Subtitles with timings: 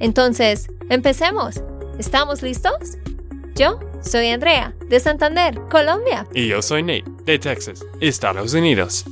[0.00, 1.62] Entonces, empecemos.
[1.98, 2.98] ¿Estamos listos?
[3.54, 6.26] Yo soy Andrea, de Santander, Colombia.
[6.34, 9.04] Y yo soy Nate, de Texas, Estados Unidos.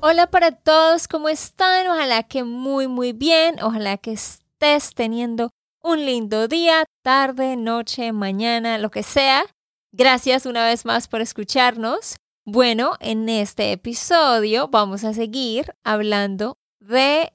[0.00, 1.86] Hola para todos, ¿cómo están?
[1.88, 3.62] Ojalá que muy, muy bien.
[3.62, 5.50] Ojalá que estés teniendo
[5.82, 9.44] un lindo día, tarde, noche, mañana, lo que sea.
[9.92, 12.16] Gracias una vez más por escucharnos.
[12.44, 17.32] Bueno, en este episodio vamos a seguir hablando de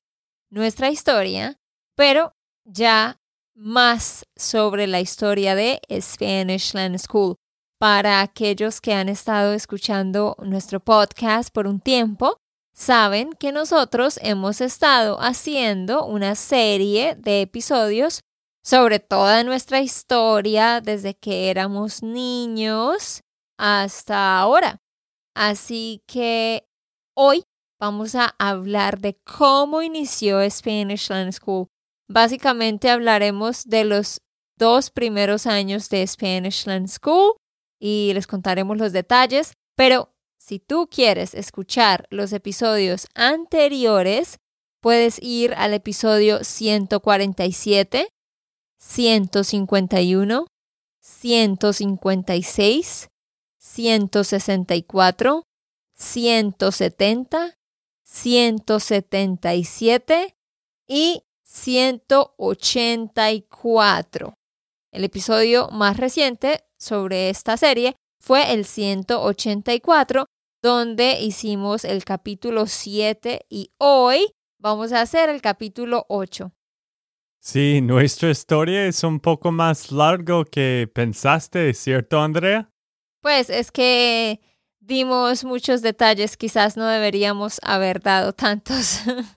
[0.50, 1.58] nuestra historia,
[1.96, 2.34] pero
[2.68, 3.20] ya
[3.56, 7.36] más sobre la historia de Spanish Land School.
[7.80, 12.38] Para aquellos que han estado escuchando nuestro podcast por un tiempo,
[12.74, 18.22] saben que nosotros hemos estado haciendo una serie de episodios
[18.64, 23.22] sobre toda nuestra historia desde que éramos niños
[23.58, 24.82] hasta ahora.
[25.36, 26.68] Así que
[27.16, 27.44] hoy
[27.80, 31.68] vamos a hablar de cómo inició Spanish Land School.
[32.08, 34.22] Básicamente hablaremos de los
[34.58, 37.36] dos primeros años de Spanish Land School
[37.80, 44.38] y les contaremos los detalles, pero si tú quieres escuchar los episodios anteriores,
[44.82, 48.08] puedes ir al episodio 147
[48.78, 50.48] 151,
[51.02, 53.10] 156,
[53.58, 55.44] 164,
[55.96, 57.56] 170,
[58.04, 60.36] 177
[60.88, 64.34] y 184.
[64.92, 70.26] El episodio más reciente sobre esta serie fue el 184,
[70.62, 76.52] donde hicimos el capítulo 7 y hoy vamos a hacer el capítulo 8.
[77.40, 82.70] Sí, nuestra historia es un poco más largo que pensaste, ¿cierto, Andrea?
[83.22, 84.42] Pues es que
[84.82, 89.00] dimos muchos detalles, quizás no deberíamos haber dado tantos.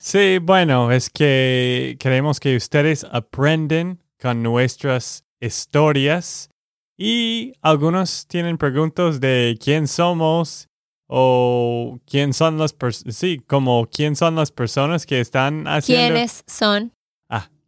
[0.00, 6.50] sí, bueno, es que queremos que ustedes aprenden con nuestras historias
[6.98, 10.68] y algunos tienen preguntas de quién somos
[11.06, 16.14] o quién son las personas, sí, como quién son las personas que están haciendo.
[16.14, 16.92] ¿Quiénes son?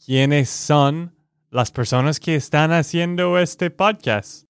[0.04, 1.15] quiénes son
[1.50, 4.47] las personas que están haciendo este podcast.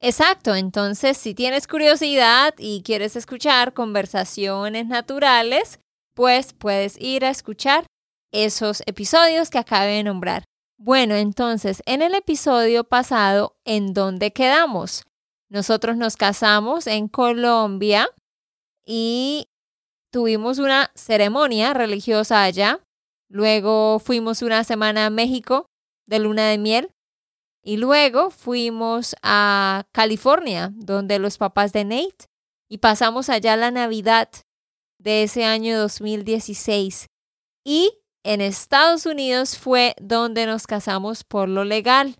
[0.00, 5.80] Exacto, entonces si tienes curiosidad y quieres escuchar conversaciones naturales,
[6.16, 7.86] pues puedes ir a escuchar
[8.32, 10.42] esos episodios que acabé de nombrar.
[10.76, 15.04] Bueno, entonces, en el episodio pasado, ¿en dónde quedamos?
[15.48, 18.08] Nosotros nos casamos en Colombia
[18.84, 19.46] y
[20.10, 22.80] tuvimos una ceremonia religiosa allá
[23.28, 25.66] Luego fuimos una semana a México
[26.06, 26.92] de luna de miel.
[27.62, 32.26] Y luego fuimos a California, donde los papás de Nate,
[32.68, 34.28] y pasamos allá la Navidad
[34.98, 37.06] de ese año 2016.
[37.64, 37.90] Y
[38.24, 42.16] en Estados Unidos fue donde nos casamos por lo legal.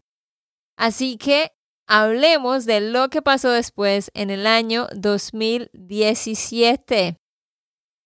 [0.77, 1.53] Así que
[1.89, 7.17] hablemos de lo que pasó después en el año 2017.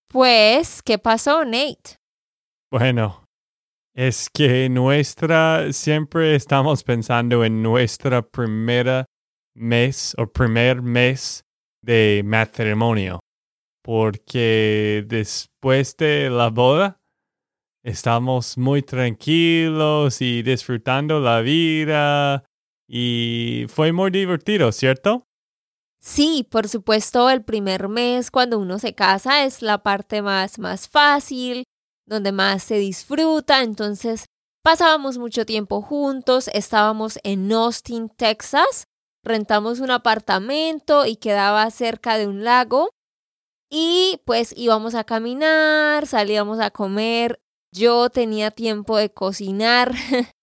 [0.08, 1.96] Pues, ¿qué pasó, Nate?
[2.70, 3.24] Bueno,
[3.94, 9.06] es que nuestra, siempre estamos pensando en nuestra primera
[9.54, 11.44] mes o primer mes
[11.82, 13.20] de matrimonio,
[13.82, 17.00] porque después de la boda
[17.82, 22.44] estamos muy tranquilos y disfrutando la vida
[22.86, 25.26] y fue muy divertido, ¿cierto?
[26.00, 30.88] Sí, por supuesto, el primer mes cuando uno se casa es la parte más, más
[30.88, 31.64] fácil,
[32.06, 33.62] donde más se disfruta.
[33.62, 34.26] Entonces
[34.62, 38.84] pasábamos mucho tiempo juntos, estábamos en Austin, Texas,
[39.22, 42.88] rentamos un apartamento y quedaba cerca de un lago.
[43.70, 47.40] Y pues íbamos a caminar, salíamos a comer.
[47.72, 49.92] Yo tenía tiempo de cocinar,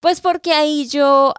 [0.00, 1.32] pues porque ahí yo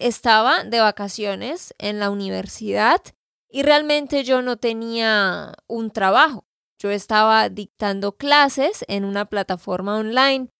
[0.00, 3.00] estaba de vacaciones en la universidad
[3.48, 6.48] y realmente yo no tenía un trabajo.
[6.80, 10.50] Yo estaba dictando clases en una plataforma online.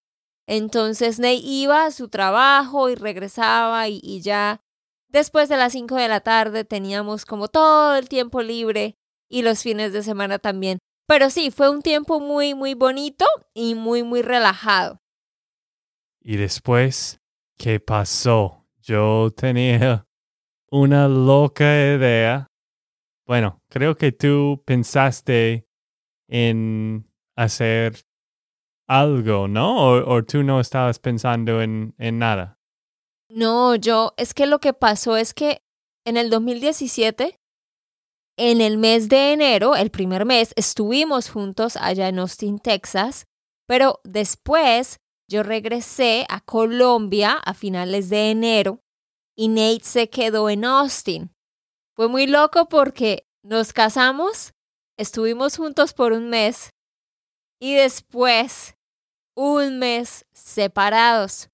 [0.46, 4.62] Entonces Ney iba a su trabajo y regresaba y, ya
[5.08, 8.96] después de las 5 de la tarde teníamos como todo el tiempo libre
[9.28, 10.78] y los fines de semana también.
[11.06, 15.00] Pero sí, fue un tiempo muy, muy bonito y muy, muy relajado.
[16.20, 17.20] Y después,
[17.56, 18.66] ¿qué pasó?
[18.82, 20.06] Yo tenía
[20.70, 22.46] una loca idea.
[23.26, 25.66] Bueno, creo que tú pensaste
[26.28, 28.04] en hacer
[28.86, 29.76] algo, ¿no?
[29.80, 32.58] O, tú no estabas pensando en, en nada.
[33.30, 35.62] No, yo, es que lo que pasó es que
[36.04, 37.37] en el 2017,
[38.38, 43.26] en el mes de enero, el primer mes, estuvimos juntos allá en Austin, Texas,
[43.66, 48.80] pero después yo regresé a Colombia a finales de enero
[49.36, 51.34] y Nate se quedó en Austin.
[51.94, 54.54] Fue muy loco porque nos casamos,
[54.96, 56.70] estuvimos juntos por un mes
[57.60, 58.76] y después
[59.36, 61.50] un mes separados.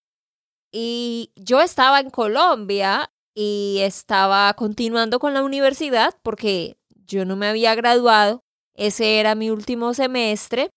[0.71, 6.77] Y yo estaba en Colombia y estaba continuando con la universidad porque
[7.07, 8.41] yo no me había graduado.
[8.75, 10.71] Ese era mi último semestre.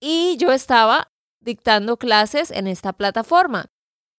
[0.00, 1.08] Y yo estaba
[1.40, 3.66] dictando clases en esta plataforma.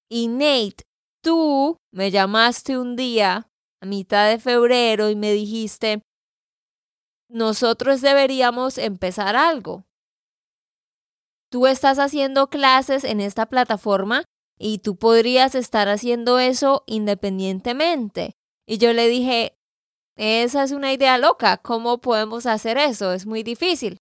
[0.10, 0.84] Y Nate,
[1.22, 3.50] tú me llamaste un día
[3.81, 6.01] a mitad de febrero y me dijiste,
[7.30, 9.86] nosotros deberíamos empezar algo
[11.56, 14.25] tú estás haciendo clases en esta plataforma
[14.57, 18.38] y tú podrías estar haciendo eso independientemente.
[18.66, 19.57] Y yo le dije,
[20.16, 23.13] esa es una idea loca, ¿cómo podemos hacer eso?
[23.13, 24.00] Es muy difícil.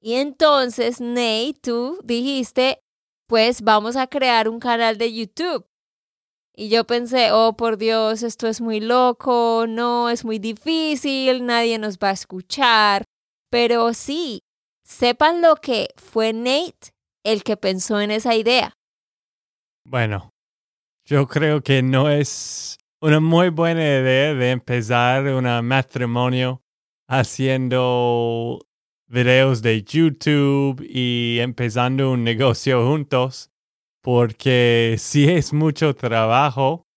[0.00, 2.82] Y entonces, Nate, tú dijiste,
[3.26, 5.66] pues vamos a crear un canal de YouTube.
[6.54, 11.78] Y yo pensé, oh por Dios, esto es muy loco, no, es muy difícil, nadie
[11.78, 13.04] nos va a escuchar.
[13.50, 14.42] Pero sí,
[14.86, 16.94] Sepan lo que fue Nate
[17.24, 18.75] el que pensó en esa idea.
[19.88, 20.34] Bueno,
[21.04, 26.60] yo creo que no es una muy buena idea de empezar un matrimonio
[27.06, 28.58] haciendo
[29.06, 33.52] videos de YouTube y empezando un negocio juntos,
[34.02, 36.88] porque sí es mucho trabajo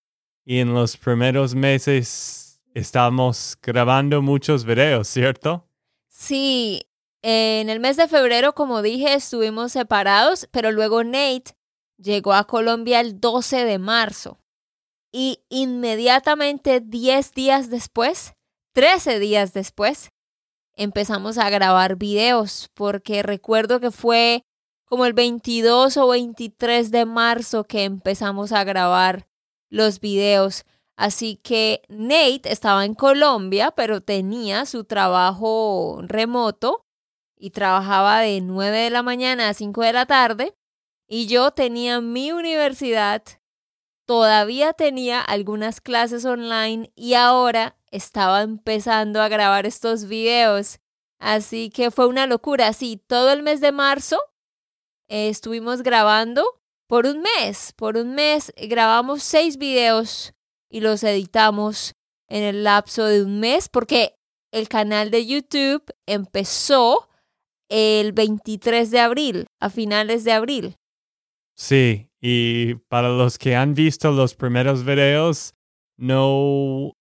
[0.43, 5.69] y en los primeros meses estamos grabando muchos videos, ¿cierto?
[6.07, 6.81] Sí,
[7.21, 11.58] en el mes de febrero, como dije, estuvimos separados, pero luego Nate
[12.01, 14.39] llegó a Colombia el 12 de marzo.
[15.11, 18.33] Y inmediatamente 10 días después,
[18.73, 20.11] 13 días después,
[20.75, 24.43] empezamos a grabar videos, porque recuerdo que fue
[24.85, 29.27] como el 22 o 23 de marzo que empezamos a grabar
[29.69, 30.65] los videos.
[30.95, 36.85] Así que Nate estaba en Colombia, pero tenía su trabajo remoto
[37.37, 40.58] y trabajaba de 9 de la mañana a 5 de la tarde
[41.09, 43.23] y yo tenía mi universidad,
[44.05, 50.79] todavía tenía algunas clases online y ahora estaba empezando a grabar estos videos.
[51.19, 52.71] Así que fue una locura.
[52.73, 54.19] Sí, todo el mes de marzo
[55.09, 57.73] eh, estuvimos grabando por un mes.
[57.73, 60.33] Por un mes grabamos seis videos
[60.69, 61.95] y los editamos
[62.27, 64.15] en el lapso de un mes porque
[64.51, 67.09] el canal de YouTube empezó
[67.67, 70.75] el 23 de abril, a finales de abril.
[71.59, 75.55] Sí, y para los que han visto los primeros videos,
[75.97, 76.93] no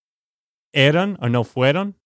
[0.75, 1.97] eran o no fueron.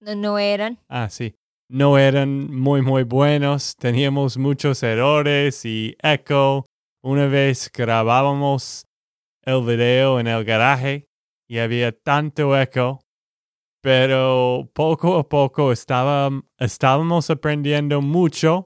[0.00, 0.80] No, no eran.
[0.88, 1.36] Ah, sí.
[1.70, 3.76] No eran muy, muy buenos.
[3.76, 6.66] Teníamos muchos errores y eco.
[7.00, 8.86] Una vez grabábamos
[9.42, 11.06] el video en el garaje
[11.48, 13.04] y había tanto eco
[13.84, 18.64] pero poco a poco estábamos aprendiendo mucho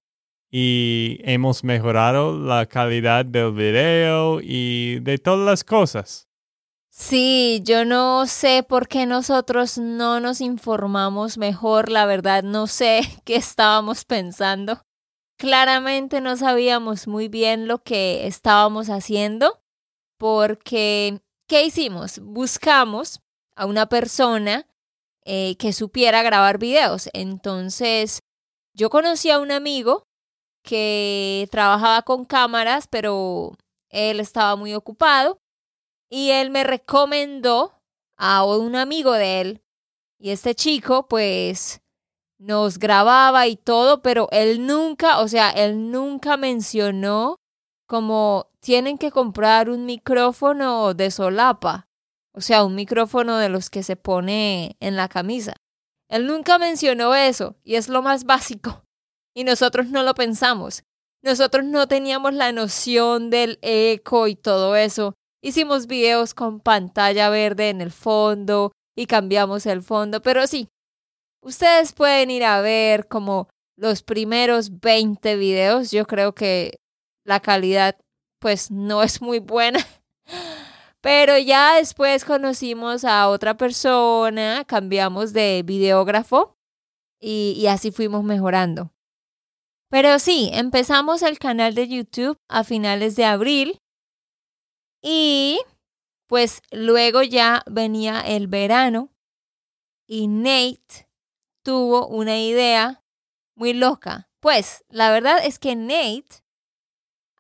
[0.51, 6.29] y hemos mejorado la calidad del video y de todas las cosas.
[6.91, 13.03] Sí, yo no sé por qué nosotros no nos informamos mejor, la verdad no sé
[13.25, 14.83] qué estábamos pensando.
[15.39, 19.61] Claramente no sabíamos muy bien lo que estábamos haciendo
[20.19, 22.19] porque, ¿qué hicimos?
[22.19, 23.21] Buscamos
[23.55, 24.67] a una persona
[25.25, 27.09] eh, que supiera grabar videos.
[27.13, 28.19] Entonces,
[28.75, 30.08] yo conocí a un amigo
[30.69, 33.57] que trabajaba con cámaras, pero
[33.89, 35.41] él estaba muy ocupado
[36.11, 37.73] y él me recomendó
[38.19, 39.63] a un amigo de él.
[40.19, 41.81] Y este chico, pues,
[42.39, 47.37] nos grababa y todo, pero él nunca, o sea, él nunca mencionó
[47.87, 51.89] como tienen que comprar un micrófono de solapa.
[52.35, 55.55] O sea, un micrófono de los que se pone en la camisa.
[56.11, 58.83] Él nunca mencionó eso y es lo más básico.
[59.39, 60.83] Y nosotros no lo pensamos.
[61.23, 65.15] Nosotros no teníamos la noción del eco y todo eso.
[65.41, 70.67] Hicimos videos con pantalla verde en el fondo y cambiamos el fondo, pero sí,
[71.41, 75.93] ustedes pueden ir a ver como los primeros 20 videos.
[75.93, 76.81] Yo creo que
[77.25, 77.97] la calidad
[78.41, 79.79] pues no es muy buena.
[81.01, 86.57] Pero ya después conocimos a otra persona, cambiamos de videógrafo
[87.21, 88.91] y, y así fuimos mejorando.
[89.91, 93.81] Pero sí, empezamos el canal de YouTube a finales de abril
[95.03, 95.61] y
[96.27, 99.11] pues luego ya venía el verano
[100.07, 101.09] y Nate
[101.63, 103.03] tuvo una idea
[103.55, 104.29] muy loca.
[104.41, 106.45] Pues la verdad es que Nate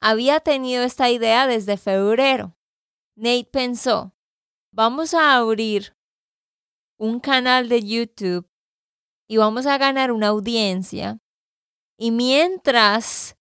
[0.00, 2.57] había tenido esta idea desde febrero.
[3.14, 4.14] Nate pensó,
[4.73, 5.97] vamos a abrir
[6.99, 8.49] un canal de YouTube
[9.28, 11.21] y vamos a ganar una audiencia.
[11.99, 13.37] Y mientras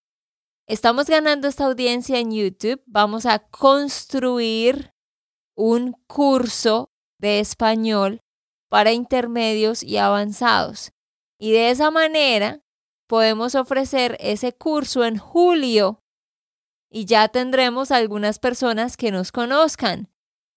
[0.68, 4.96] estamos ganando esta audiencia en YouTube, vamos a construir
[5.56, 8.22] un curso de español
[8.68, 10.92] para intermedios y avanzados.
[11.40, 12.64] Y de esa manera
[13.08, 16.04] podemos ofrecer ese curso en julio
[16.90, 20.12] y ya tendremos algunas personas que nos conozcan.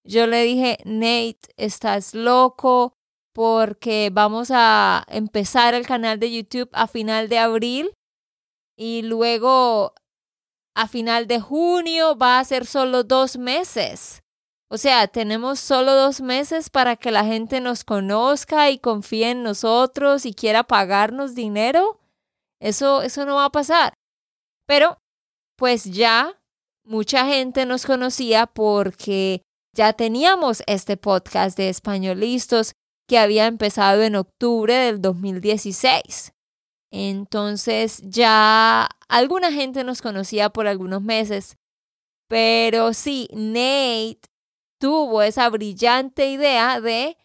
[0.04, 2.96] Yo le dije, Nate, estás loco
[3.32, 7.92] porque vamos a empezar el canal de YouTube a final de abril
[8.76, 9.94] y luego
[10.74, 14.22] a final de junio va a ser solo dos meses.
[14.72, 19.42] O sea, tenemos solo dos meses para que la gente nos conozca y confíe en
[19.42, 22.00] nosotros y quiera pagarnos dinero.
[22.60, 23.94] Eso, eso no va a pasar.
[24.66, 24.98] Pero,
[25.56, 26.40] pues ya
[26.84, 29.42] mucha gente nos conocía porque
[29.74, 32.72] ya teníamos este podcast de españolistas
[33.10, 36.32] que había empezado en octubre del 2016.
[36.92, 41.56] Entonces ya alguna gente nos conocía por algunos meses.
[42.28, 44.20] Pero sí, Nate
[44.78, 47.16] tuvo esa brillante idea de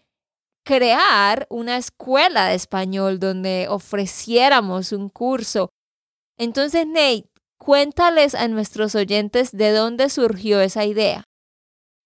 [0.65, 5.69] crear una escuela de español donde ofreciéramos un curso.
[6.39, 11.25] Entonces, Nate, cuéntales a nuestros oyentes de dónde surgió esa idea.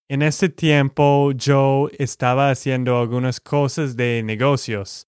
[0.09, 5.07] En ese tiempo yo estaba haciendo algunas cosas de negocios.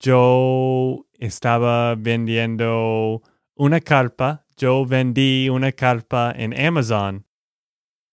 [0.00, 3.22] Yo estaba vendiendo
[3.54, 4.46] una carpa.
[4.56, 7.26] Yo vendí una carpa en Amazon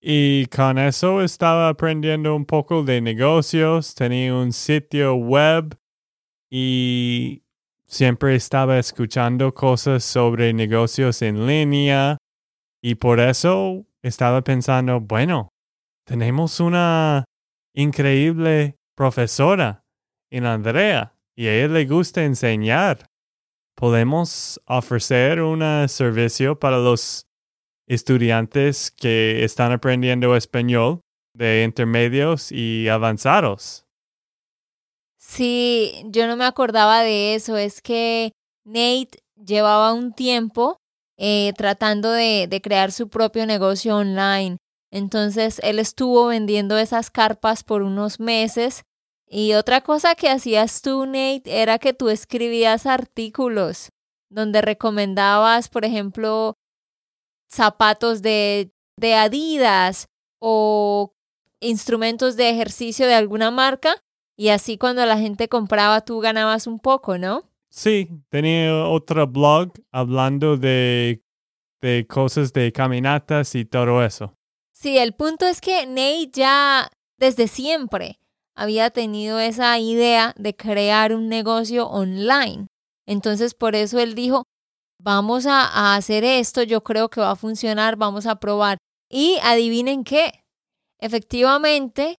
[0.01, 5.77] y con eso estaba aprendiendo un poco de negocios, tenía un sitio web
[6.49, 7.43] y
[7.87, 12.17] siempre estaba escuchando cosas sobre negocios en línea
[12.81, 15.49] y por eso estaba pensando, bueno,
[16.07, 17.25] tenemos una
[17.75, 19.83] increíble profesora
[20.31, 23.05] en Andrea y a ella le gusta enseñar.
[23.75, 27.27] Podemos ofrecer un servicio para los
[27.87, 31.01] estudiantes que están aprendiendo español
[31.35, 33.85] de intermedios y avanzados.
[35.19, 37.57] Sí, yo no me acordaba de eso.
[37.57, 38.31] Es que
[38.63, 40.77] Nate llevaba un tiempo
[41.17, 44.57] eh, tratando de, de crear su propio negocio online.
[44.91, 48.83] Entonces él estuvo vendiendo esas carpas por unos meses.
[49.29, 53.89] Y otra cosa que hacías tú, Nate, era que tú escribías artículos
[54.29, 56.55] donde recomendabas, por ejemplo,
[57.49, 60.07] zapatos de, de Adidas
[60.39, 61.13] o
[61.59, 63.95] instrumentos de ejercicio de alguna marca
[64.37, 67.49] y así cuando la gente compraba tú ganabas un poco, ¿no?
[67.69, 71.23] Sí, tenía otro blog hablando de,
[71.81, 74.36] de cosas de caminatas y todo eso.
[74.79, 78.19] Sí, el punto es que Nate ya desde siempre
[78.55, 82.67] había tenido esa idea de crear un negocio online.
[83.07, 84.43] Entonces por eso él dijo,
[85.01, 88.77] vamos a, hacer esto, yo creo que va a funcionar, vamos a probar.
[89.09, 90.43] Y adivinen qué,
[90.99, 92.17] efectivamente,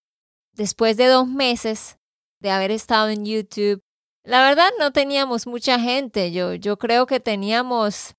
[0.52, 1.96] después de dos meses
[2.40, 3.82] de haber estado en YouTube,
[4.24, 8.16] la verdad no teníamos mucha gente, yo, yo creo que teníamos,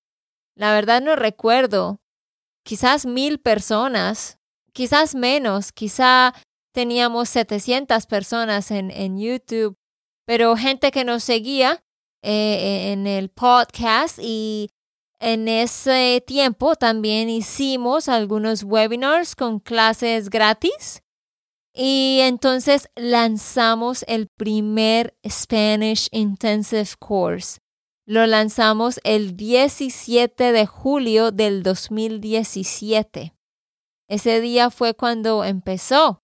[0.56, 2.00] la verdad no recuerdo,
[2.70, 4.38] quizás mil personas,
[4.74, 6.36] quizás menos, quizá
[6.72, 9.76] teníamos 700 personas en, en YouTube,
[10.28, 11.84] pero gente que nos seguía
[12.22, 14.70] eh, en el podcast y
[15.20, 21.02] en ese tiempo también hicimos algunos webinars con clases gratis
[21.74, 27.58] y entonces lanzamos el primer Spanish Intensive Course.
[28.10, 33.36] Lo lanzamos el 17 de julio del 2017.
[34.08, 36.24] Ese día fue cuando empezó.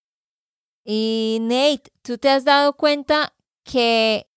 [0.83, 4.27] Y Nate, ¿tú te has dado cuenta que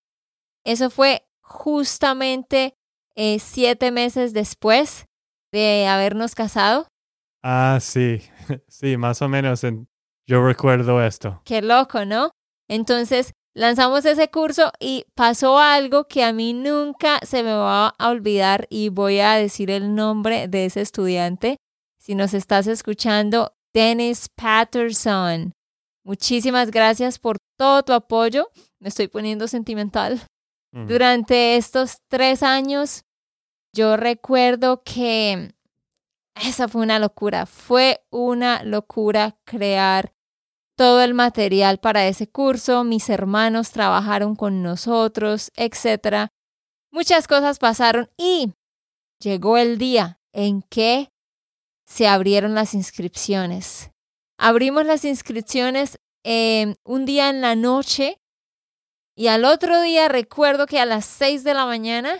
[0.63, 2.77] eso fue justamente
[3.17, 5.07] eh, siete meses después
[5.51, 6.87] de habernos casado.
[7.43, 8.21] Ah, sí,
[8.69, 9.63] sí, más o menos.
[10.27, 11.41] yo recuerdo esto.
[11.47, 12.31] Qué loco, ¿no?
[12.69, 18.09] Entonces lanzamos ese curso y pasó algo que a mí nunca se me va a
[18.09, 21.57] olvidar y voy a decir el nombre de ese estudiante.
[21.99, 25.53] Si nos estás escuchando, Dennis Patterson.
[26.05, 28.49] Muchísimas gracias por todo tu apoyo.
[28.79, 30.23] Me estoy poniendo sentimental.
[30.73, 30.87] Mm.
[30.87, 33.03] Durante estos tres años,
[33.75, 35.53] yo recuerdo que
[36.37, 37.45] esa fue una locura.
[37.45, 40.13] Fue una locura crear
[40.79, 42.85] todo el material para ese curso.
[42.85, 46.31] Mis hermanos trabajaron con nosotros, etc.
[46.93, 48.53] Muchas cosas pasaron y
[49.19, 51.11] llegó el día en que
[51.85, 53.91] se abrieron las inscripciones.
[54.39, 58.21] Abrimos las inscripciones eh, un día en la noche
[59.17, 62.13] y al otro día recuerdo que a las 6 de la mañana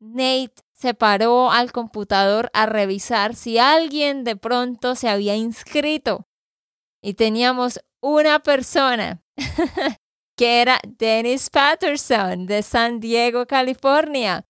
[0.00, 6.26] Nate se paró al computador a revisar si alguien de pronto se había inscrito.
[7.04, 9.22] Y teníamos una persona
[10.38, 14.46] que era Dennis Patterson de San Diego, California.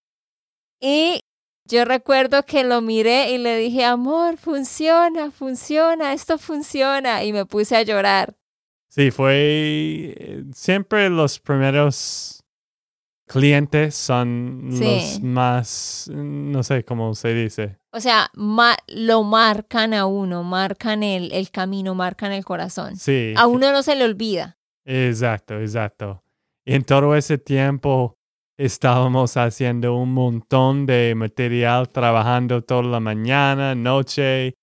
[0.80, 1.18] Y
[1.68, 7.24] yo recuerdo que lo miré y le dije, amor, funciona, funciona, esto funciona.
[7.24, 8.36] Y me puse a llorar.
[8.88, 9.34] Sí, fue
[10.16, 12.43] eh, siempre los primeros
[13.26, 14.84] clientes son Sí.
[14.84, 17.78] los más, no sé cómo se dice.
[17.92, 22.96] O sea, ma- lo marcan a uno, marcan el, el camino, marcan el corazón.
[22.96, 24.56] Sí, A uno no se le olvida.
[24.84, 26.22] exacto, exacto.
[26.66, 28.14] Y en todo ese tiempo
[28.58, 34.54] estábamos haciendo un montón de material, trabajando toda la mañana, noche,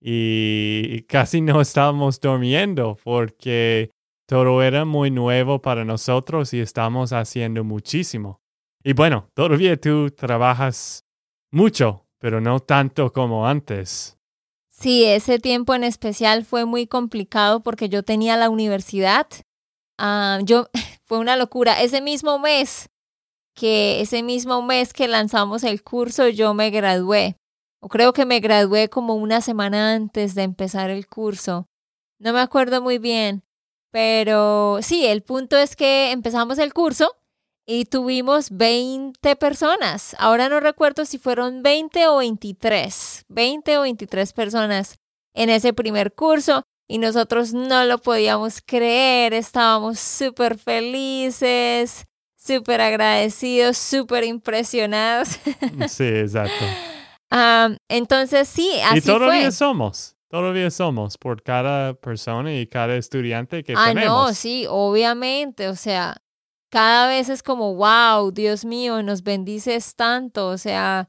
[0.00, 3.90] y casi no estábamos durmiendo porque
[4.28, 8.42] todo era muy nuevo para nosotros y estamos haciendo muchísimo.
[8.84, 11.06] Y bueno, todavía tú trabajas
[11.50, 14.18] mucho, pero no tanto como antes.
[14.70, 19.26] Sí, ese tiempo en especial fue muy complicado porque yo tenía la universidad.
[19.96, 20.68] Ah, yo
[21.06, 21.80] fue una locura.
[21.80, 22.90] Ese mismo mes
[23.54, 27.36] que ese mismo mes que lanzamos el curso yo me gradué.
[27.80, 31.66] O creo que me gradué como una semana antes de empezar el curso.
[32.18, 33.42] No me acuerdo muy bien,
[33.90, 37.16] pero sí, el punto es que empezamos el curso
[37.66, 40.16] y tuvimos 20 personas.
[40.18, 44.96] Ahora no recuerdo si fueron 20 o 23, 20 o 23 personas
[45.34, 53.76] en ese primer curso y nosotros no lo podíamos creer, estábamos súper felices, súper agradecidos,
[53.76, 55.38] súper impresionados.
[55.88, 56.64] Sí, exacto.
[57.30, 59.52] Ah, entonces sí, así y todavía fue.
[59.52, 64.08] somos, todavía somos por cada persona y cada estudiante que Ah, tenemos.
[64.28, 66.16] no, sí, obviamente, o sea,
[66.70, 71.08] cada vez es como, wow, Dios mío, nos bendices tanto, o sea,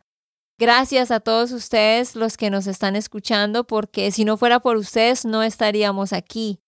[0.58, 5.26] gracias a todos ustedes los que nos están escuchando, porque si no fuera por ustedes
[5.26, 6.60] no estaríamos aquí.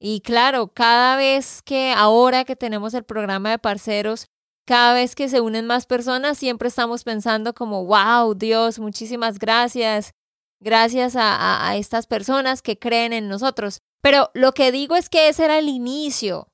[0.00, 4.26] Y claro, cada vez que ahora que tenemos el programa de parceros,
[4.66, 10.12] cada vez que se unen más personas, siempre estamos pensando como, wow, Dios, muchísimas gracias.
[10.60, 13.80] Gracias a, estas personas que creen en nosotros.
[14.02, 16.48] Pero lo que digo es que ese era el inicio.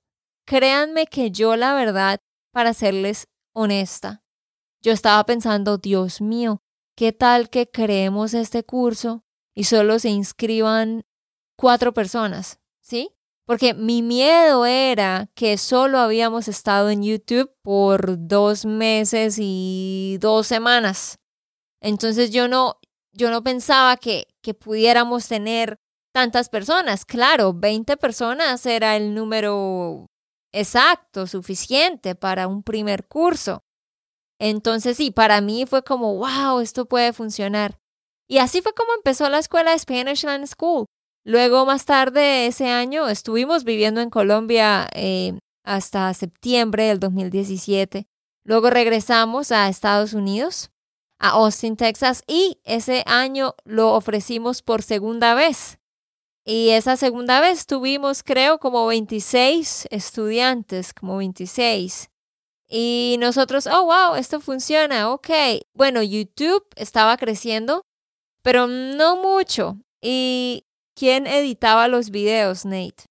[0.47, 2.19] Créanme que yo, la verdad,
[2.53, 4.23] para serles honesta,
[4.83, 6.63] yo estaba pensando, Dios mío,
[6.97, 11.05] ¿qué tal que creemos este curso y solo se inscriban
[11.57, 12.59] cuatro personas?
[12.81, 13.11] ¿Sí?
[13.51, 20.47] Porque mi miedo era que solo habíamos estado en YouTube por dos meses y dos
[20.47, 21.19] semanas.
[21.81, 22.79] Entonces yo no,
[23.13, 25.79] yo no pensaba que, que pudiéramos tener
[26.13, 27.05] tantas personas.
[27.05, 30.07] Claro, 20 personas era el número
[30.53, 33.63] exacto, suficiente para un primer curso.
[34.41, 37.79] Entonces sí, para mí fue como, wow, esto puede funcionar.
[38.29, 40.87] Y así fue como empezó la escuela Spanish Land School.
[41.25, 48.07] Luego, más tarde ese año, estuvimos viviendo en Colombia eh, hasta septiembre del 2017.
[48.45, 50.71] Luego regresamos a Estados Unidos,
[51.21, 55.79] a Austin, Texas, y ese año lo ofrecimos por segunda vez.
[56.45, 62.11] Y esa segunda vez tuvimos, creo, como 26 estudiantes, como 26.
[62.69, 65.29] Y nosotros, oh, wow, esto funciona, ok.
[65.75, 67.83] Bueno, YouTube estaba creciendo,
[68.43, 69.79] pero no mucho.
[70.01, 70.65] ¿Y
[70.97, 73.05] quién editaba los videos, Nate?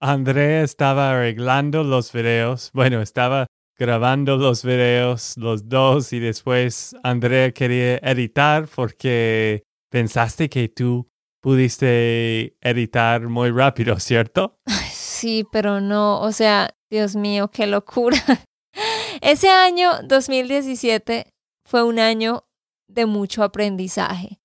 [0.00, 2.70] Andrea estaba arreglando los videos.
[2.74, 3.46] Bueno, estaba
[3.78, 11.08] grabando los videos, los dos, y después Andrea quería editar porque pensaste que tú
[11.40, 14.58] pudiste editar muy rápido, ¿cierto?
[14.90, 18.18] Sí, pero no, o sea, Dios mío, qué locura.
[19.20, 21.32] Ese año 2017
[21.64, 22.44] fue un año
[22.88, 24.40] de mucho aprendizaje.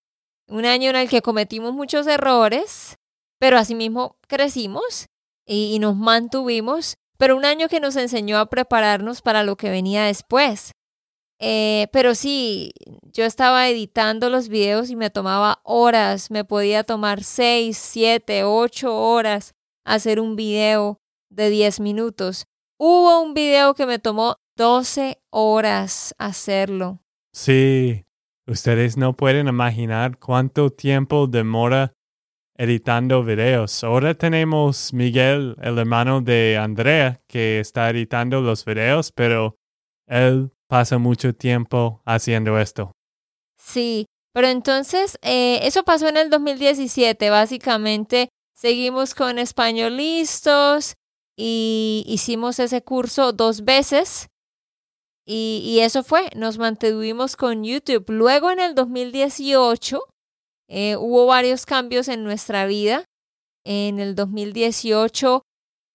[0.48, 2.98] Un año en el que cometimos muchos errores,
[3.39, 5.08] pero asimismo crecimos
[5.46, 9.69] y, y nos mantuvimos, pero un año que nos enseñó a prepararnos para lo que
[9.69, 10.71] venía después.
[11.39, 12.73] Eh, pero sí,
[13.13, 18.97] yo estaba editando los videos y me tomaba horas, me podía tomar seis, siete, ocho
[18.97, 19.53] horas
[19.86, 20.97] hacer un video
[21.29, 22.45] de 10 minutos.
[22.79, 27.03] Hubo un video que me tomó 12 horas hacerlo.
[27.34, 28.03] Sí,
[28.47, 31.93] ustedes no pueden imaginar cuánto tiempo demora
[32.62, 33.84] editando videos.
[33.84, 39.58] Ahora tenemos Miguel, el hermano de Andrea, que está editando los videos, pero
[40.06, 42.91] él pasa mucho tiempo haciendo esto.
[43.58, 47.32] Sí, pero entonces eh, eso pasó en el 2017.
[47.32, 50.93] Básicamente seguimos con español listos
[51.36, 54.28] y hicimos ese curso dos veces.
[55.26, 58.06] Y, y eso fue, nos mantuvimos con YouTube.
[58.10, 60.11] Luego en el 2018
[60.73, 63.03] eh, hubo varios cambios en nuestra vida.
[63.65, 65.43] En el 2018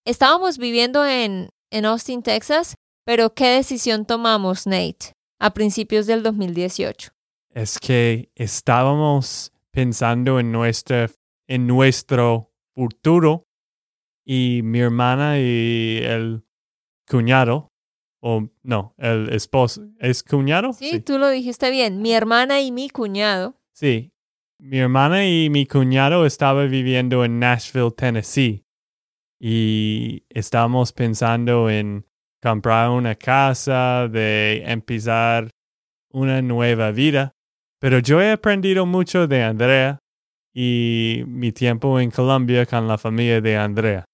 [0.04, 2.74] estábamos viviendo en, en Austin, Texas,
[3.06, 7.10] pero ¿qué decisión tomamos, Nate, a principios del 2018?
[7.54, 11.10] Es que estábamos pensando en, nuestra,
[11.48, 13.46] en nuestro futuro
[14.26, 16.44] y mi hermana y el
[17.08, 17.68] cuñado,
[18.20, 20.74] o no, el esposo, ¿es cuñado?
[20.74, 23.56] Sí, tú lo dijiste bien, mi hermana y mi cuñado.
[23.72, 24.12] Sí,
[24.58, 28.64] mi hermana y mi cuñado estaban viviendo en Nashville, Tennessee,
[29.38, 32.06] y estábamos pensando en
[32.42, 35.50] comprar una casa, de empezar
[36.10, 37.32] una nueva vida.
[37.80, 39.98] Pero yo he aprendido mucho de Andrea
[40.54, 44.04] y mi tiempo en Colombia con la familia de Andrea.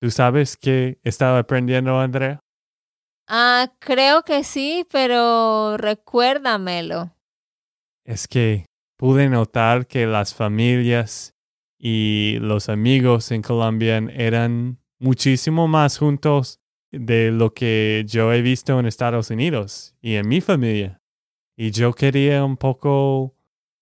[0.00, 2.40] ¿Tú sabes qué estaba aprendiendo Andrea?
[3.28, 7.14] Ah, creo que sí, pero recuérdamelo.
[8.04, 11.34] Es que pude notar que las familias
[11.78, 18.78] y los amigos en Colombia eran muchísimo más juntos de lo que yo he visto
[18.78, 21.00] en Estados Unidos y en mi familia.
[21.56, 23.34] Y yo quería un poco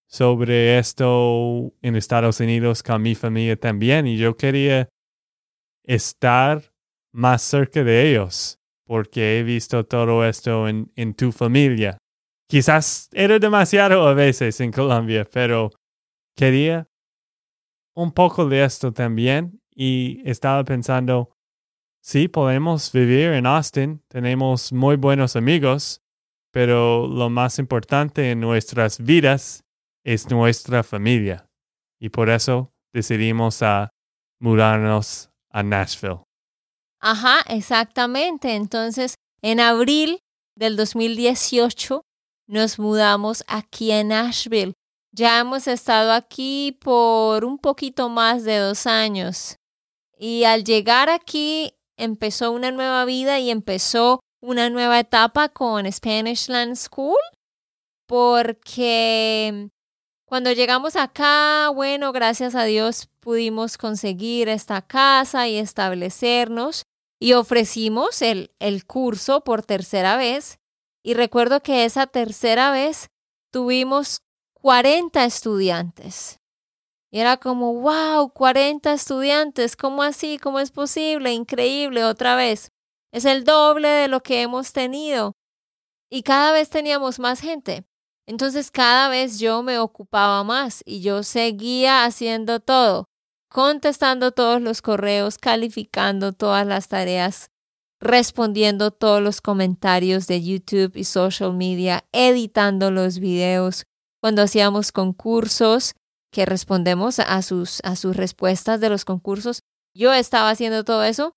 [0.09, 4.89] sobre esto en Estados Unidos con mi familia también y yo quería
[5.85, 6.73] estar
[7.13, 11.99] más cerca de ellos porque he visto todo esto en, en tu familia.
[12.53, 15.71] Quizás era demasiado a veces en Colombia, pero
[16.37, 16.87] quería
[17.97, 21.33] un poco de esto también y estaba pensando,
[22.03, 26.03] Sí, podemos vivir en Austin, tenemos muy buenos amigos,
[26.53, 29.65] pero lo más importante en nuestras vidas
[30.05, 31.47] es nuestra familia.
[31.99, 33.89] Y por eso decidimos a
[34.39, 36.23] mudarnos a Nashville.
[37.01, 38.57] Ajá, exactamente.
[38.57, 40.19] Entonces, en abril
[40.55, 42.05] del 2018
[42.47, 44.75] nos mudamos aquí a Nashville.
[45.13, 49.57] Ya hemos estado aquí por un poquito más de dos años.
[50.19, 56.49] Y al llegar aquí empezó una nueva vida y empezó una nueva etapa con Spanish
[56.49, 57.19] Land School,
[58.07, 59.69] porque
[60.25, 66.85] cuando llegamos acá, bueno, gracias a Dios pudimos conseguir esta casa y establecernos
[67.21, 70.59] y ofrecimos el, el curso por tercera vez.
[71.05, 73.09] Y recuerdo que esa tercera vez
[73.51, 74.23] tuvimos
[74.55, 76.39] 40 estudiantes.
[77.11, 80.39] Y era como, wow, 40 estudiantes, ¿cómo así?
[80.39, 81.33] ¿Cómo es posible?
[81.33, 82.71] Increíble, otra vez.
[83.13, 85.35] Es el doble de lo que hemos tenido.
[86.11, 87.85] Y cada vez teníamos más gente.
[88.27, 93.09] Entonces cada vez yo me ocupaba más y yo seguía haciendo todo,
[93.51, 97.51] contestando todos los correos, calificando todas las tareas,
[98.03, 103.85] respondiendo todos los comentarios de YouTube y social media, editando los videos.
[104.21, 105.95] Cuando hacíamos concursos,
[106.33, 109.61] que respondemos a sus, a sus respuestas de los concursos.
[109.95, 111.35] Yo estaba haciendo todo eso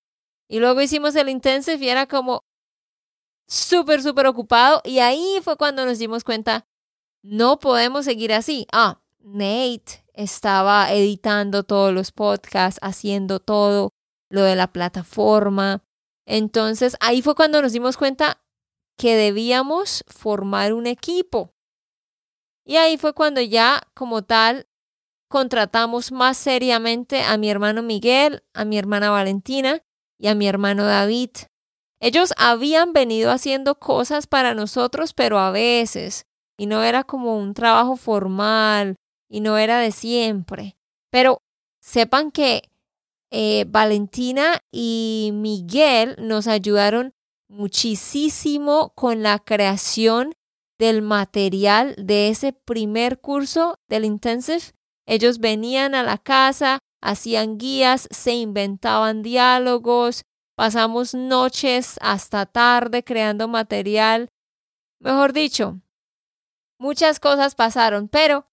[0.48, 2.40] y luego hicimos el intensive y era como
[3.46, 6.64] súper, súper ocupado y ahí fue cuando nos dimos cuenta,
[7.22, 8.66] no podemos seguir así.
[8.72, 13.90] Ah, Nate estaba editando todos los podcasts, haciendo todo
[14.30, 15.82] lo de la plataforma.
[16.26, 18.42] Entonces ahí fue cuando nos dimos cuenta
[18.98, 21.54] que debíamos formar un equipo.
[22.64, 24.66] Y ahí fue cuando ya como tal
[25.28, 29.82] contratamos más seriamente a mi hermano Miguel, a mi hermana Valentina
[30.18, 31.30] y a mi hermano David.
[32.00, 36.26] Ellos habían venido haciendo cosas para nosotros, pero a veces,
[36.58, 38.96] y no era como un trabajo formal,
[39.28, 40.76] y no era de siempre.
[41.10, 41.42] Pero
[41.80, 42.70] sepan que
[43.30, 47.12] eh, Valentina y Miguel nos ayudaron
[47.48, 50.32] muchísimo con la creación
[50.78, 54.72] del material de ese primer curso del Intensive.
[55.06, 60.22] Ellos venían a la casa, hacían guías, se inventaban diálogos,
[60.56, 64.28] pasamos noches hasta tarde creando material.
[65.00, 65.80] Mejor dicho,
[66.78, 68.46] muchas cosas pasaron, pero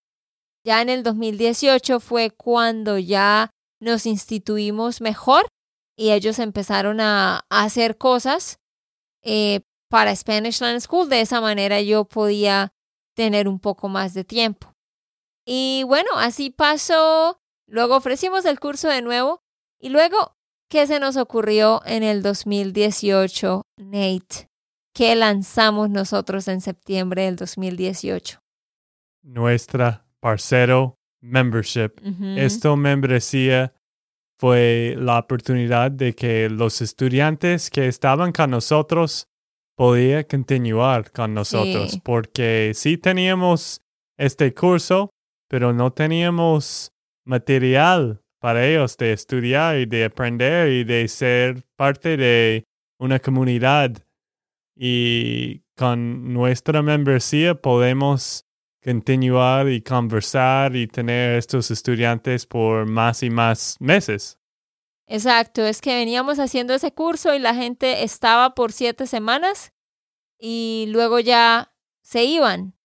[0.66, 3.50] ya en el 2018 fue cuando ya
[3.84, 5.46] nos instituimos mejor
[5.96, 8.60] y ellos empezaron a, hacer cosas
[9.22, 11.10] eh, para Spanish Land School.
[11.10, 12.74] De esa manera yo podía
[13.16, 14.74] tener un poco más de tiempo.
[15.46, 17.40] Y bueno, así pasó.
[17.68, 19.42] Luego ofrecimos el curso de nuevo.
[19.80, 20.36] Y luego,
[20.70, 24.48] ¿qué se nos ocurrió en el 2018, Nate?
[24.96, 28.40] ¿Qué lanzamos nosotros en septiembre del 2018?
[29.24, 31.92] Nuestra Parcero Membership.
[32.36, 33.74] Esto membresía
[34.38, 39.30] fue la oportunidad de que los estudiantes que estaban con nosotros
[39.76, 43.82] podían continuar con nosotros, porque sí teníamos
[44.18, 45.10] este curso,
[45.48, 46.92] pero no teníamos
[47.26, 52.66] material para ellos de estudiar y de aprender y de ser parte de
[53.00, 54.06] una comunidad.
[54.76, 58.46] Y con nuestra membresía podemos
[58.84, 64.40] continuar y conversar y tener estos estudiantes por más y más meses.
[65.08, 69.74] Exacto, es que veníamos haciendo ese curso y la gente estaba por siete semanas
[70.40, 72.76] y luego ya se iban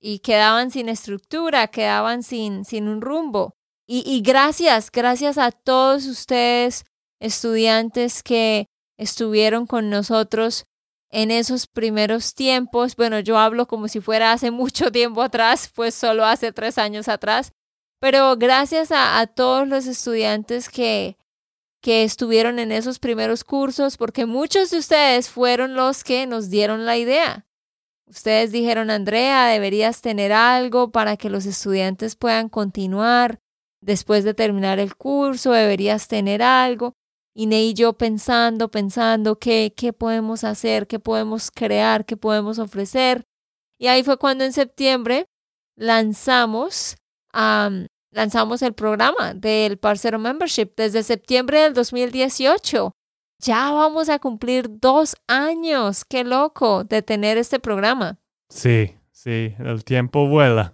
[0.00, 3.54] y quedaban sin estructura, quedaban sin, sin un rumbo.
[3.86, 6.84] Y, y gracias, gracias a todos ustedes,
[7.20, 10.67] estudiantes que estuvieron con nosotros
[11.10, 15.94] en esos primeros tiempos, bueno, yo hablo como si fuera hace mucho tiempo atrás, pues
[15.94, 17.52] solo hace tres años atrás,
[18.00, 21.16] pero gracias a, todos los estudiantes que,
[21.80, 26.86] que estuvieron en esos primeros cursos, porque muchos de ustedes fueron los que nos dieron
[26.86, 27.46] la idea.
[28.06, 33.40] Ustedes dijeron, Andrea, deberías tener algo para que los estudiantes puedan continuar
[33.80, 36.94] después de terminar el curso, deberías tener algo.
[37.38, 42.58] Y Ney y yo pensando, pensando qué, qué podemos hacer, qué podemos crear, qué podemos
[42.58, 43.22] ofrecer.
[43.78, 45.26] Y ahí fue cuando en septiembre
[45.76, 46.96] lanzamos,
[47.32, 52.90] lanzamos el programa del Parcero Membership desde septiembre del 2018.
[53.40, 58.18] Ya vamos a cumplir dos años, qué loco, de tener este programa.
[58.48, 60.72] Sí, sí, el tiempo vuela.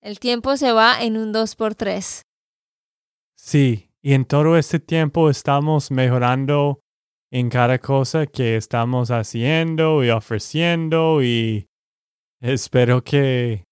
[0.00, 2.22] El tiempo se va en un 2 por 3
[3.34, 6.80] Sí, y en todo este tiempo estamos mejorando
[7.30, 11.68] en cada cosa que estamos haciendo y ofreciendo y
[12.40, 13.64] espero que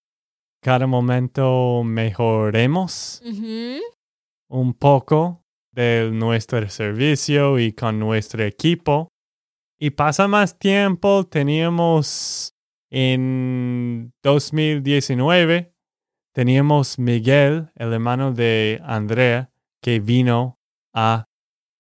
[0.63, 3.21] cada momento mejoremos
[4.49, 9.09] un poco de nuestro servicio y con nuestro equipo.
[9.79, 12.55] Y pasa más tiempo, teníamos
[12.91, 15.73] en 2019,
[16.35, 19.50] teníamos Miguel, el hermano de Andrea,
[19.83, 20.59] que vino
[20.95, 21.25] a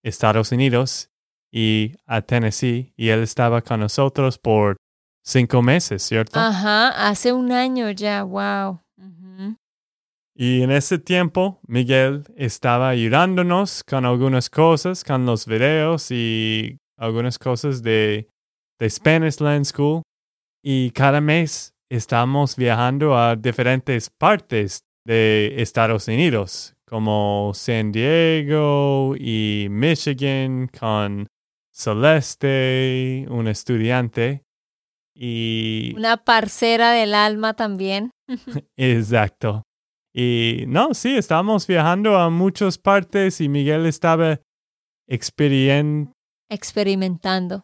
[0.03, 1.11] Estados Unidos
[1.53, 4.77] y a Tennessee y él estaba con nosotros por
[5.25, 6.39] cinco meses, ¿cierto?
[6.39, 8.81] Ajá, hace un año ya, wow.
[10.35, 17.39] Y en ese tiempo, Miguel estaba ayudándonos con algunas cosas, con los videos y algunas
[17.39, 18.27] cosas de,
[18.79, 20.01] de Spanish Land School.
[20.65, 29.69] Y cada mes estamos viajando a diferentes partes de Estados Unidos como San Diego y
[29.71, 31.29] Michigan con
[31.73, 34.43] Celeste, un estudiante.
[35.15, 35.95] Y...
[35.97, 38.11] Una parcera del alma también.
[38.77, 39.63] Exacto.
[40.13, 44.41] Y no, sí, estábamos viajando a muchas partes y Miguel estaba
[45.07, 46.13] experimentando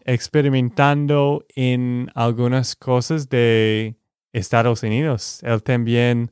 [0.05, 3.97] experimentando en algunas cosas de
[4.33, 5.41] Estados Unidos.
[5.43, 6.31] Él también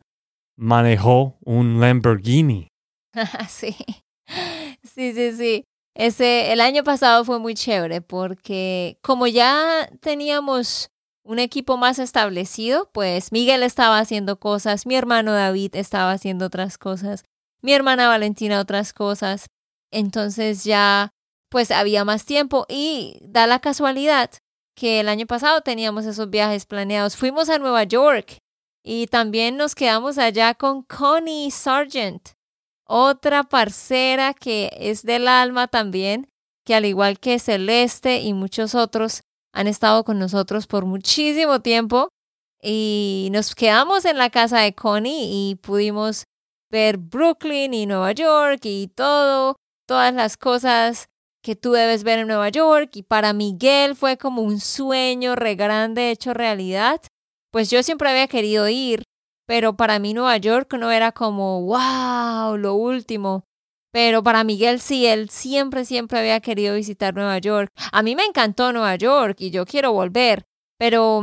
[0.57, 2.69] manejó un Lamborghini.
[3.49, 3.77] sí.
[4.83, 5.65] Sí, sí, sí.
[5.97, 10.91] Ese, el año pasado fue muy chévere porque como ya teníamos
[11.25, 16.79] un equipo más establecido, pues Miguel estaba haciendo cosas, mi hermano David estaba haciendo otras
[16.79, 17.25] cosas,
[17.63, 19.47] mi hermana Valentina otras cosas.
[19.93, 21.11] Entonces ya
[21.49, 24.31] pues había más tiempo y da la casualidad
[24.75, 27.17] que el año pasado teníamos esos viajes planeados.
[27.17, 28.39] Fuimos a Nueva York
[28.85, 32.34] y también nos quedamos allá con Connie Sargent
[32.87, 36.29] otra parcera que es del alma también,
[36.65, 42.09] que al igual que Celeste y muchos otros han estado con nosotros por muchísimo tiempo
[42.63, 46.25] y nos quedamos en la casa de Connie y pudimos
[46.71, 51.07] ver Brooklyn y Nueva York y todo, todas las cosas
[51.43, 55.55] que tú debes ver en Nueva York y para Miguel fue como un sueño re
[55.55, 57.01] grande hecho realidad.
[57.53, 59.04] Pues yo siempre había querido ir
[59.47, 63.45] pero para mí Nueva York no era como, wow, lo último.
[63.93, 67.71] Pero para Miguel sí, él siempre, siempre había querido visitar Nueva York.
[67.93, 70.45] A mí me encantó Nueva York y yo quiero volver,
[70.79, 71.23] pero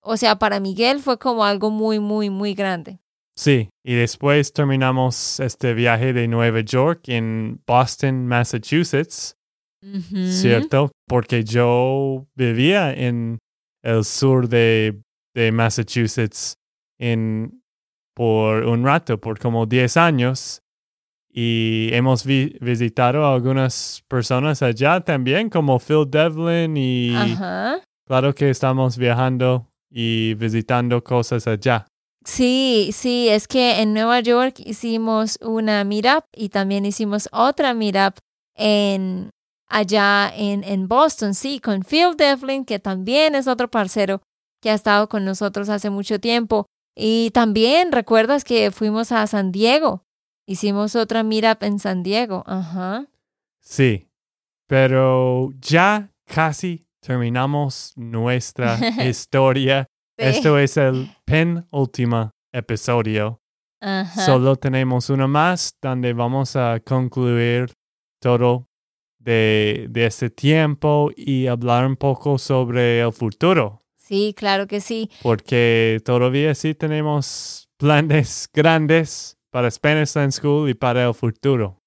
[0.00, 2.98] o sea, para Miguel fue como algo muy, muy, muy grande.
[3.36, 9.36] Sí, y después terminamos este viaje de Nueva York en Boston, Massachusetts,
[10.30, 10.90] ¿cierto?
[11.06, 13.38] Porque yo vivía en
[13.84, 15.00] el sur de,
[15.34, 16.57] de Massachusetts
[16.98, 17.62] en,
[18.14, 20.62] por un rato, por como 10 años.
[21.30, 27.14] Y hemos visitado a algunas personas allá también, como Phil Devlin y
[28.06, 31.86] claro que estamos viajando y visitando cosas allá.
[32.24, 38.18] Sí, sí, es que en Nueva York hicimos una meetup y también hicimos otra meetup
[38.56, 39.30] en
[39.68, 44.20] allá en, en Boston, sí, con Phil Devlin, que también es otro parcero
[44.60, 46.66] que ha estado con nosotros hace mucho tiempo.
[47.00, 50.04] Y también recuerdas que fuimos a San Diego.
[50.46, 52.42] Hicimos otra meetup en San Diego.
[52.44, 53.06] Ajá.
[53.60, 54.08] Sí,
[54.66, 58.76] pero ya casi terminamos nuestra
[59.08, 59.86] historia.
[60.16, 63.40] Esto es el penúltimo episodio.
[63.80, 64.26] Ajá.
[64.26, 67.72] Solo tenemos uno más donde vamos a concluir
[68.20, 68.66] todo
[69.20, 73.84] de, de este tiempo y hablar un poco sobre el futuro.
[74.08, 75.10] Sí, claro que sí.
[75.20, 81.82] Porque todavía sí tenemos planes grandes para Spanish Land School y para el futuro.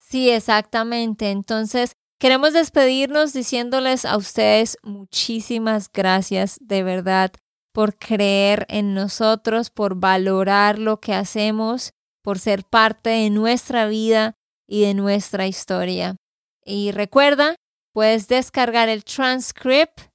[0.00, 1.30] Sí, exactamente.
[1.30, 7.30] Entonces, queremos despedirnos diciéndoles a ustedes muchísimas gracias de verdad
[7.72, 14.34] por creer en nosotros, por valorar lo que hacemos, por ser parte de nuestra vida
[14.66, 16.16] y de nuestra historia.
[16.64, 17.54] Y recuerda,
[17.92, 20.10] puedes descargar el transcript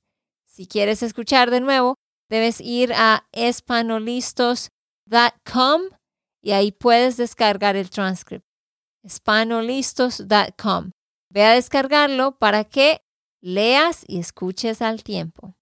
[0.62, 1.95] si quieres escuchar de nuevo,
[2.30, 5.82] debes ir a espanolistos.com
[6.39, 8.45] y ahí puedes descargar el transcript.
[9.04, 10.91] espanolistos.com.
[11.34, 13.02] Ve a descargarlo para que
[13.41, 15.56] leas y escuches al tiempo.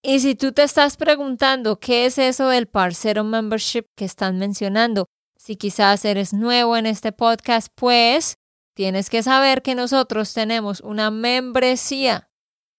[0.00, 5.06] Y si tú te estás preguntando qué es eso del parcero membership que están mencionando,
[5.36, 8.36] si quizás eres nuevo en este podcast, pues
[8.76, 12.30] tienes que saber que nosotros tenemos una membresía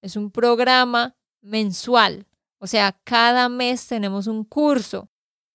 [0.06, 1.15] es un programa
[1.46, 2.28] mensual.
[2.60, 5.10] O sea, cada mes tenemos un curso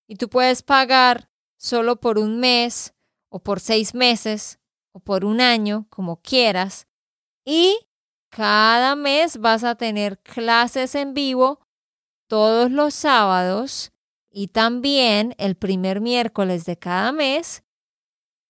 [0.07, 2.95] y tú puedes pagar solo por un mes
[3.29, 4.59] o por seis meses
[4.93, 6.87] o por un año, como quieras.
[7.45, 7.79] Y
[8.29, 11.61] cada mes vas a tener clases en vivo
[12.29, 13.93] todos los sábados
[14.31, 17.65] y también el primer miércoles de cada mes.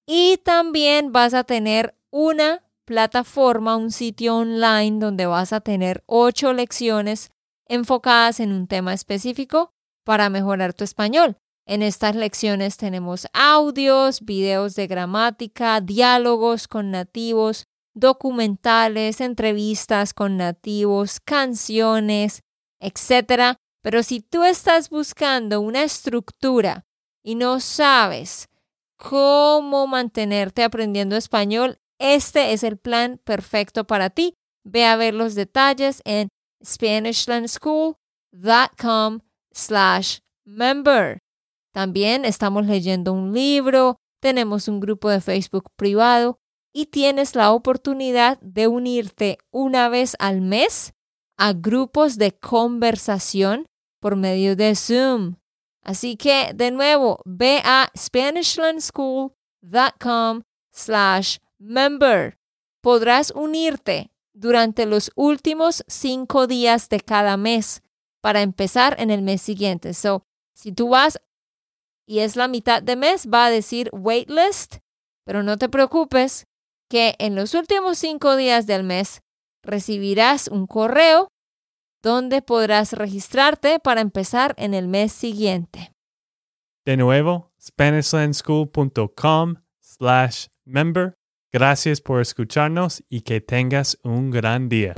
[0.07, 6.53] Y también vas a tener una plataforma, un sitio online donde vas a tener ocho
[6.53, 7.31] lecciones
[7.68, 9.72] enfocadas en un tema específico
[10.05, 11.37] para mejorar tu español.
[11.66, 21.20] En estas lecciones tenemos audios, videos de gramática, diálogos con nativos, documentales, entrevistas con nativos,
[21.20, 22.42] canciones,
[22.81, 23.57] etc.
[23.83, 26.87] Pero si tú estás buscando una estructura
[27.22, 28.48] y no sabes
[28.96, 34.35] cómo mantenerte aprendiendo español, este es el plan perfecto para ti.
[34.65, 36.31] Ve a ver los detalles en
[36.65, 39.21] SpanishLandSchool.com
[39.53, 41.21] slash member.
[41.73, 46.41] También estamos leyendo un libro, tenemos un grupo de Facebook privado
[46.73, 50.95] y tienes la oportunidad de unirte una vez al mes
[51.37, 53.67] a grupos de conversación
[54.01, 55.37] por medio de Zoom.
[55.83, 61.50] Así que, de nuevo, ve a SpanishLandSchool.com slash member.
[62.81, 67.83] Podrás unirte durante los últimos cinco días de cada mes
[68.20, 69.94] para empezar en el mes siguiente.
[69.94, 71.20] So, si tú vas
[72.07, 74.79] y es la mitad de mes, va a decir waitlist,
[75.25, 76.46] pero no te preocupes
[76.88, 79.23] que en los últimos cinco días del mes
[79.62, 81.29] recibirás un correo
[82.03, 85.92] donde podrás registrarte para empezar en el mes siguiente.
[86.85, 91.19] De nuevo, SpanishLandSchool.com slash member
[91.53, 94.94] Gracias por escucharnos y que tengas un gran día.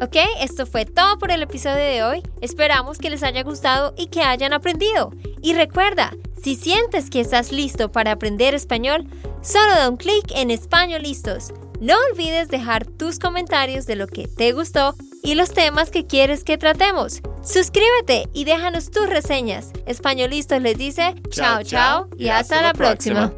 [0.00, 2.22] Ok, esto fue todo por el episodio de hoy.
[2.40, 5.12] Esperamos que les haya gustado y que hayan aprendido.
[5.40, 6.12] Y recuerda,
[6.42, 9.06] si sientes que estás listo para aprender español,
[9.42, 11.52] solo da un clic en Español Listos.
[11.80, 16.42] No olvides dejar tus comentarios de lo que te gustó y los temas que quieres
[16.42, 17.20] que tratemos.
[17.42, 19.70] Suscríbete y déjanos tus reseñas.
[19.86, 23.32] Españolistos les dice chao chao y hasta, la próxima.